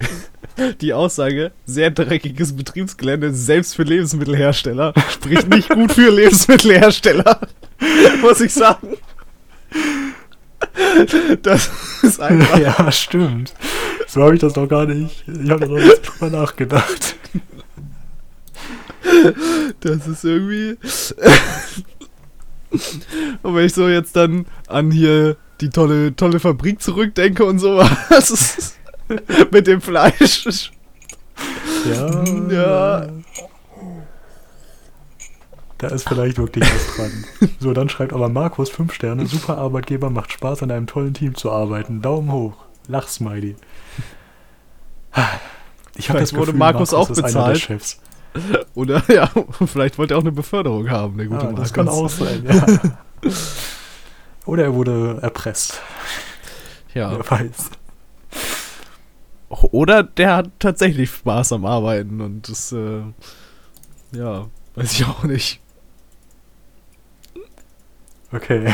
[0.81, 7.40] die Aussage, sehr dreckiges Betriebsgelände, selbst für Lebensmittelhersteller, spricht nicht gut für Lebensmittelhersteller.
[8.22, 8.96] muss ich sagen.
[11.42, 11.70] Das
[12.03, 12.59] ist einfach.
[12.59, 13.55] ja, stimmt.
[14.07, 15.25] So habe ich das doch gar nicht.
[15.27, 17.16] Ich habe da noch nicht drüber nachgedacht.
[19.81, 20.79] Das ist irgendwie.
[23.42, 28.75] Und wenn ich so jetzt dann an hier die tolle, tolle Fabrik zurückdenke und sowas.
[29.51, 30.71] Mit dem Fleisch.
[31.88, 32.25] Ja.
[32.51, 33.07] Ja.
[35.79, 37.25] Da ist vielleicht wirklich was dran.
[37.61, 39.27] So, dann schreibt aber Markus 5 Sterne.
[39.27, 42.01] Super Arbeitgeber, macht Spaß, an einem tollen Team zu arbeiten.
[42.01, 42.55] Daumen hoch.
[42.88, 43.57] Lachsmiley.
[45.97, 47.59] Ich habe das Gefühl, wurde Markus auch ist einer der bezahlt.
[47.61, 48.01] Chefs.
[48.75, 49.31] Oder ja,
[49.66, 51.61] vielleicht wollte er auch eine Beförderung haben, der gute Ah, Markus.
[51.61, 53.31] das kann auch sein, ja.
[54.46, 55.82] Oder er wurde erpresst.
[56.94, 57.11] Ja.
[57.11, 57.70] Wer weiß.
[59.48, 63.02] Oder der hat tatsächlich Spaß am Arbeiten und das, äh,
[64.12, 65.61] ja, weiß ich auch nicht.
[68.32, 68.72] Okay.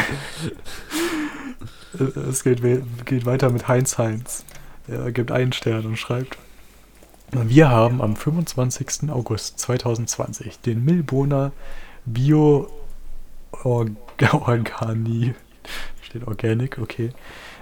[2.29, 2.63] es geht,
[3.05, 4.45] geht weiter mit Heinz Heinz.
[4.89, 6.39] Er gibt einen Stern und schreibt:
[7.33, 9.11] Wir haben am 25.
[9.11, 11.53] August 2020 den Milboner
[12.05, 12.71] Bio
[13.63, 15.35] Organi
[16.13, 17.11] steht Organic, okay.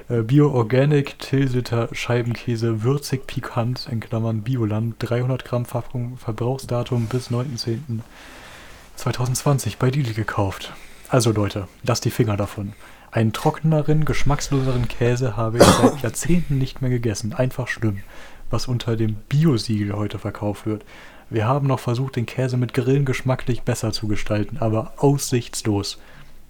[0.08, 7.30] Äh, Bio Organic Tilsiter Scheibenkäse würzig pikant in Klammern Bioland 300 Gramm Packung Verbrauchsdatum bis
[7.30, 10.72] 9.10.2020 bei Lidl gekauft.
[11.08, 12.72] Also Leute, lasst die Finger davon.
[13.12, 17.32] Einen trockeneren, geschmacksloseren Käse habe ich seit Jahrzehnten nicht mehr gegessen.
[17.32, 18.02] Einfach schlimm,
[18.50, 20.84] was unter dem Bio-Siegel heute verkauft wird.
[21.28, 26.00] Wir haben noch versucht, den Käse mit Grillen geschmacklich besser zu gestalten, aber aussichtslos.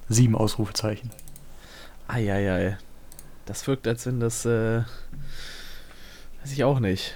[0.09, 1.11] Sieben Ausrufezeichen.
[2.13, 2.77] Eieiei.
[3.47, 4.83] Das wirkt, als wenn das, äh,
[6.43, 7.15] weiß ich auch nicht.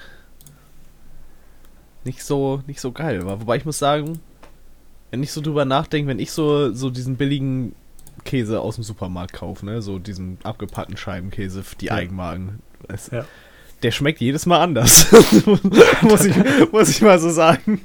[2.04, 3.40] Nicht so, nicht so geil war.
[3.40, 4.20] Wobei ich muss sagen,
[5.10, 7.74] wenn ich so drüber nachdenke, wenn ich so, so diesen billigen
[8.24, 11.94] Käse aus dem Supermarkt kaufe, ne, so diesen abgepackten Scheibenkäse, für die Ja.
[11.94, 13.24] Eigenmarken, es, Ja.
[13.82, 15.10] der schmeckt jedes Mal anders.
[16.02, 16.36] muss, ich,
[16.72, 17.80] muss ich mal so sagen.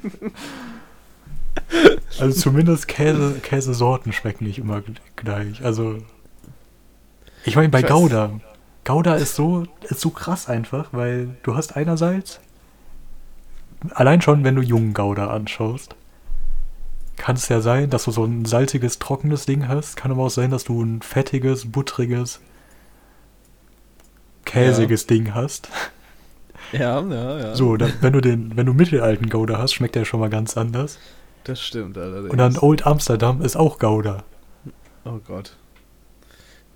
[2.20, 4.82] Also zumindest Käse, Käsesorten schmecken nicht immer
[5.16, 5.64] gleich.
[5.64, 6.00] Also
[7.46, 8.32] ich meine bei Gouda.
[8.86, 12.40] Gouda ist so ist so krass einfach, weil du hast einerseits
[13.94, 15.96] allein schon, wenn du jungen Gouda anschaust,
[17.18, 19.98] kann es ja sein, dass du so ein salziges, trockenes Ding hast.
[19.98, 22.40] Kann aber auch sein, dass du ein fettiges, buttriges,
[24.46, 25.70] käsiges Ding hast.
[26.72, 27.56] Ja, ja, ja.
[27.56, 30.56] So, dann, wenn du den, wenn du mittelalten Gouda hast, schmeckt der schon mal ganz
[30.56, 31.00] anders.
[31.44, 32.32] Das stimmt allerdings.
[32.32, 34.24] Und dann Old Amsterdam ist auch Gouda.
[35.04, 35.56] oh Gott.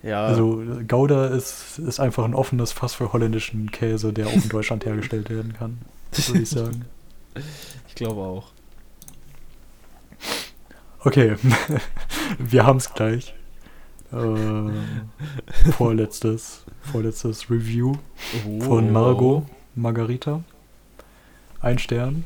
[0.03, 4.49] Ja, Also Gouda ist, ist einfach ein offenes Fass für holländischen Käse, der auch in
[4.49, 5.79] Deutschland hergestellt werden kann,
[6.11, 6.85] würde ich sagen.
[7.87, 8.47] ich glaube auch.
[10.99, 11.35] Okay,
[12.37, 13.33] wir haben es gleich.
[14.11, 14.73] Ähm,
[15.71, 17.93] vorletztes, vorletztes Review
[18.59, 19.43] von Margot
[19.75, 20.43] Margarita.
[21.61, 22.25] Ein Stern.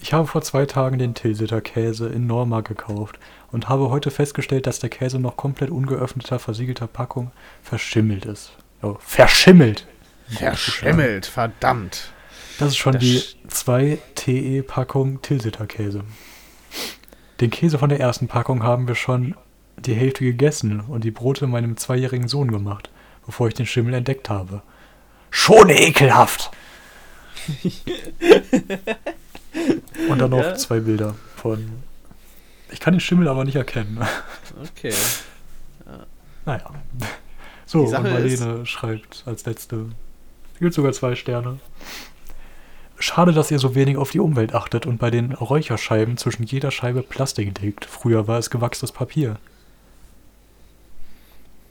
[0.00, 3.18] Ich habe vor zwei Tagen den Tilsiter Käse in Norma gekauft
[3.50, 7.30] und habe heute festgestellt, dass der Käse noch komplett ungeöffneter, versiegelter Packung
[7.62, 8.52] verschimmelt ist.
[8.82, 9.86] Oh, verschimmelt!
[10.28, 12.10] Verschimmelt, verdammt.
[12.58, 16.02] Das ist schon Das die sch- 2 TE-Packung Tilsiter Käse.
[17.40, 19.34] Den Käse von der ersten Packung haben wir schon
[19.78, 22.90] die Hälfte gegessen und die Brote meinem zweijährigen Sohn gemacht,
[23.24, 24.62] bevor ich den Schimmel entdeckt habe.
[25.30, 26.50] Schon ekelhaft!
[30.08, 30.54] und dann noch Ja.
[30.54, 31.82] zwei Bilder von.
[32.70, 34.00] Ich kann den Schimmel aber nicht erkennen.
[34.62, 34.92] Okay.
[36.44, 36.70] naja.
[37.64, 39.86] So, und Marlene schreibt als letzte.
[40.58, 41.58] Gibt sogar zwei Sterne.
[42.98, 46.70] Schade, dass ihr so wenig auf die Umwelt achtet und bei den Räucherscheiben zwischen jeder
[46.70, 47.84] Scheibe Plastik legt.
[47.84, 49.36] Früher war es gewachstes Papier.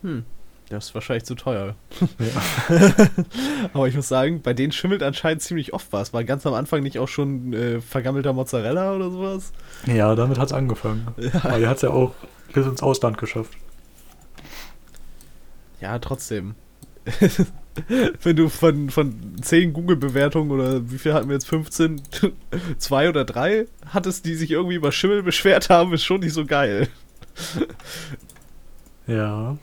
[0.04, 0.24] Hm.
[0.70, 1.76] Das ist wahrscheinlich zu teuer.
[2.20, 2.78] Ja.
[3.74, 6.12] Aber ich muss sagen, bei denen schimmelt anscheinend ziemlich oft was.
[6.12, 9.54] War ganz am Anfang nicht auch schon äh, vergammelter Mozzarella oder sowas?
[9.86, 11.08] Ja, damit hat es angefangen.
[11.44, 12.14] Aber er hat es ja auch
[12.52, 13.54] bis ins Ausland geschafft.
[15.82, 16.56] Ja, trotzdem.
[18.24, 21.48] Wenn du von, von 10 Google-Bewertungen oder wie viel hatten wir jetzt?
[21.48, 22.02] 15?
[22.80, 26.46] zwei oder drei hattest, die sich irgendwie über Schimmel beschwert haben, ist schon nicht so
[26.46, 26.88] geil.
[29.08, 29.58] Ja.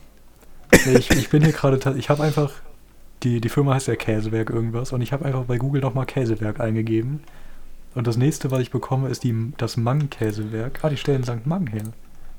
[0.86, 2.52] Nee, Ich, ich bin hier gerade, ich habe einfach,
[3.22, 6.60] die, die Firma heißt ja Käsewerk irgendwas und ich habe einfach bei Google nochmal Käsewerk
[6.60, 7.20] eingegeben.
[7.94, 10.82] Und das nächste, was ich bekomme, ist die, das Mang-Käsewerk.
[10.82, 11.46] Ah, die stellen St.
[11.46, 11.92] Mang her.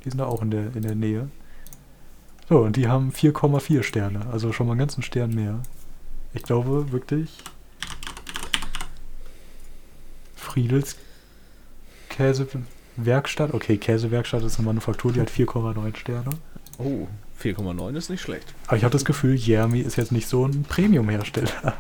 [0.04, 1.30] Die sind da auch in der, in der Nähe.
[2.50, 4.28] So, und die haben 4,4 Sterne.
[4.32, 5.62] Also schon mal einen ganzen Stern mehr.
[6.34, 7.38] Ich glaube wirklich.
[10.36, 10.98] Friedels
[12.10, 13.54] Käsewerkstatt.
[13.54, 16.32] Okay, Käsewerkstatt ist eine Manufaktur, die hat 4,9 Sterne.
[16.78, 17.08] Oh,
[17.44, 18.54] 4,9 ist nicht schlecht.
[18.68, 21.74] Aber ich habe das Gefühl, Jeremy ist jetzt nicht so ein Premium-Hersteller.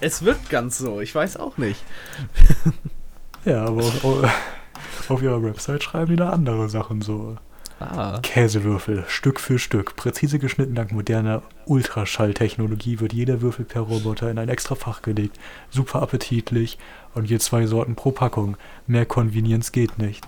[0.00, 1.82] Es wirkt ganz so, ich weiß auch nicht.
[3.44, 7.36] Ja, aber auf, auf ihrer Website schreiben die da andere Sachen so.
[7.80, 8.20] Ah.
[8.22, 14.38] Käsewürfel, Stück für Stück, präzise geschnitten dank moderner Ultraschalltechnologie wird jeder Würfel per Roboter in
[14.38, 15.38] ein extra Fach gelegt.
[15.70, 16.78] Super appetitlich
[17.14, 18.56] und je zwei Sorten pro Packung.
[18.86, 20.26] Mehr Convenience geht nicht.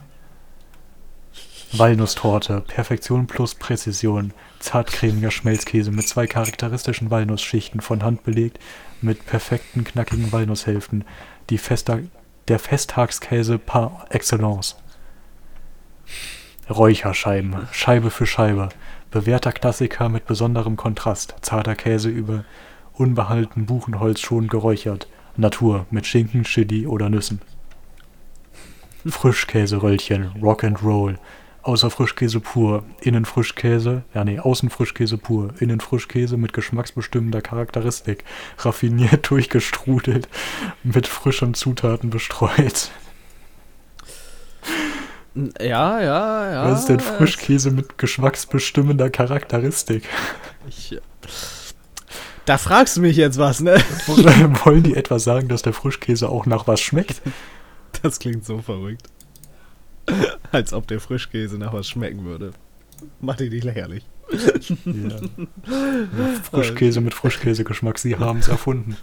[1.79, 4.33] Walnusstorte, Perfektion plus Präzision.
[4.61, 8.59] Zartcremiger Schmelzkäse mit zwei charakteristischen Walnussschichten von Hand belegt
[9.03, 11.05] mit perfekten knackigen Walnusshälften.
[11.51, 11.99] Die Festa
[12.49, 14.77] der Festtagskäse par excellence.
[16.71, 18.69] Räucherscheiben, Scheibe für Scheibe.
[19.11, 21.35] Bewährter Klassiker mit besonderem Kontrast.
[21.43, 22.45] Zarter Käse über
[22.93, 25.09] unbehalten Buchenholz schon geräuchert.
[25.37, 27.41] Natur mit Schinken, Chili oder Nüssen.
[29.07, 31.19] Frischkäseröllchen, Rock and Roll.
[31.67, 38.23] Außer Frischkäse pur, innen Frischkäse, ja nee, außen Frischkäse pur, innen Frischkäse mit geschmacksbestimmender Charakteristik,
[38.59, 40.29] raffiniert durchgestrudelt,
[40.85, 42.93] mit frischen Zutaten bestreut.
[45.61, 46.71] Ja, ja, ja.
[46.71, 50.05] Was ist denn Frischkäse mit geschmacksbestimmender Charakteristik?
[50.69, 50.97] Ich,
[52.45, 53.75] da fragst du mich jetzt was, ne?
[54.07, 57.23] Wollen die etwa sagen, dass der Frischkäse auch nach was schmeckt?
[58.03, 59.09] Das klingt so verrückt.
[60.53, 62.53] Als ob der Frischkäse nach was schmecken würde.
[63.21, 64.07] Mach dich nicht lächerlich.
[64.85, 65.17] Ja.
[66.51, 68.97] Frischkäse mit Frischkäsegeschmack, sie haben es erfunden.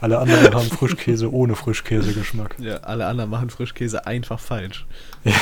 [0.00, 2.56] Alle anderen haben Frischkäse ohne Frischkäsegeschmack.
[2.58, 4.86] Ja, alle anderen machen Frischkäse einfach falsch.
[5.24, 5.34] Ja.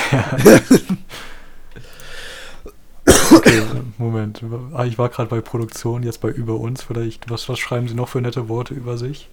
[3.34, 3.62] Okay,
[3.98, 4.42] Moment.
[4.74, 6.82] Ah, ich war gerade bei Produktion, jetzt bei über uns.
[6.82, 9.28] Vielleicht, was, was schreiben Sie noch für nette Worte über sich?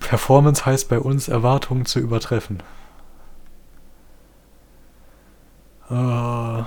[0.00, 2.62] Performance heißt bei uns, Erwartungen zu übertreffen.
[5.90, 6.64] Äh,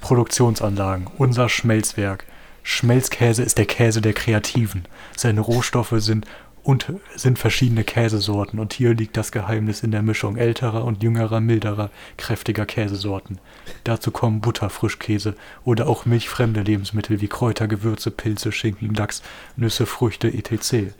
[0.00, 2.24] Produktionsanlagen, unser Schmelzwerk.
[2.62, 4.84] Schmelzkäse ist der Käse der Kreativen.
[5.16, 6.26] Seine Rohstoffe sind,
[6.66, 11.40] und, sind verschiedene Käsesorten und hier liegt das Geheimnis in der Mischung älterer und jüngerer,
[11.40, 13.38] milderer, kräftiger Käsesorten.
[13.84, 19.22] Dazu kommen Butter, Frischkäse oder auch milchfremde Lebensmittel wie Kräuter, Gewürze, Pilze, Schinken, Lachs,
[19.54, 20.92] Nüsse, Früchte etc.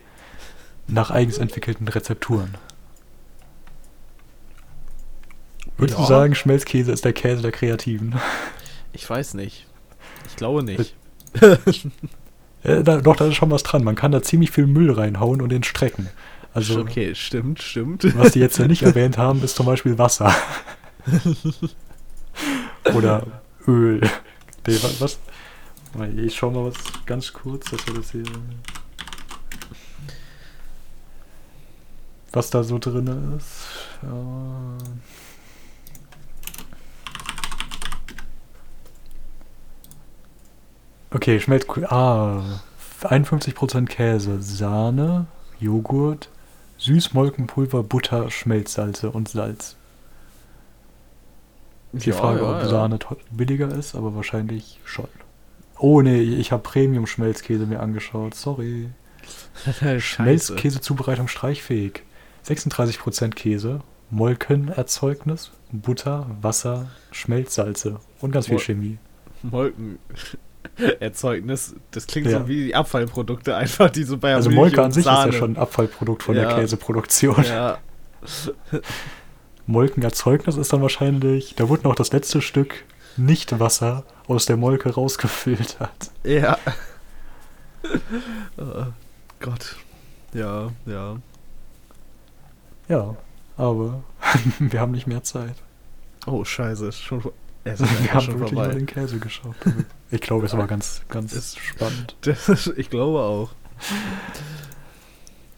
[0.87, 2.55] Nach eigens entwickelten Rezepturen.
[5.77, 6.03] Würdest Ja.
[6.05, 8.15] du sagen, Schmelzkäse ist der Käse der Kreativen?
[8.93, 9.65] Ich weiß nicht.
[10.27, 10.95] Ich glaube nicht.
[12.63, 13.83] Äh, da, doch, da ist schon was dran.
[13.83, 16.09] Man kann da ziemlich viel Müll reinhauen und den strecken.
[16.55, 18.03] Also, okay, stimmt, stimmt.
[18.17, 20.33] was die jetzt ja nicht erwähnt haben, ist zum Beispiel Wasser.
[22.95, 23.25] Oder
[23.67, 24.01] Öl.
[24.65, 25.19] Nee, wa- was?
[26.17, 28.23] Ich schau mal was ganz kurz, dass wir das hier.
[32.33, 33.67] Was da so drin ist.
[34.01, 34.77] Ja.
[41.11, 41.67] Okay, schmeckt.
[41.91, 42.43] Ah,
[43.01, 45.25] 51% Käse, Sahne,
[45.59, 46.29] Joghurt,
[46.77, 49.75] Süßmolkenpulver, Butter, Schmelzsalze und Salz.
[51.93, 52.67] Die Ja, Frage, ja, ob ja.
[52.67, 52.99] Sahne
[53.31, 55.07] billiger ist, aber wahrscheinlich schon.
[55.79, 58.35] Oh nee, ich habe Premium-Schmelzkäse mir angeschaut.
[58.35, 58.89] Sorry.
[59.99, 62.03] Schmelzkäsezubereitung streichfähig.
[62.45, 68.97] 36% Käse, Molkenerzeugnis, Butter, Wasser, Schmelzsalze und ganz viel Mol- Chemie.
[70.79, 72.39] Molkenerzeugnis, das klingt Ja.
[72.39, 75.29] so wie die Abfallprodukte einfach, die so bei Also Molke an sich Sahne.
[75.29, 76.55] ist ja schon ein Abfallprodukt von der Ja.
[76.55, 77.43] Käseproduktion.
[77.43, 77.77] Ja,
[79.65, 82.85] Molkenerzeugnis ist dann wahrscheinlich, da wurde noch das letzte Stück
[83.17, 86.11] Nicht-Wasser aus der Molke rausgefiltert.
[86.23, 86.57] ja.
[88.57, 88.85] oh,
[89.39, 89.75] Gott.
[90.33, 91.17] Ja, ja.
[92.89, 93.15] Ja,
[93.57, 94.03] aber
[94.59, 95.55] wir haben nicht mehr Zeit.
[96.25, 96.91] Oh, scheiße.
[96.91, 97.21] Schon,
[97.73, 98.73] es ist Wir haben schon wirklich vorbei.
[98.73, 99.55] den Käse geschaut.
[100.11, 102.15] Ich glaube, es war ganz, ganz Ist- spannend.
[102.21, 103.51] Das ist, ich glaube auch.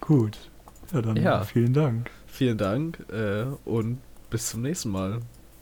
[0.00, 0.38] Gut.
[0.92, 1.42] Ja, dann Ja.
[1.44, 2.10] vielen Dank.
[2.26, 3.98] Vielen Dank äh, und
[4.30, 5.20] bis zum nächsten Mal.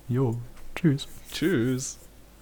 [0.09, 0.39] Jo,
[0.75, 1.07] tschüss.
[1.33, 1.99] Tschüss.